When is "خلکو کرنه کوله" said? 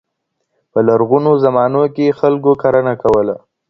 2.19-3.35